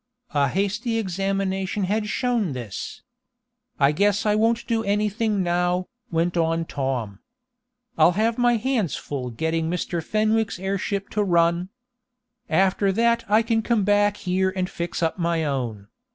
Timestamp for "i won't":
4.25-4.65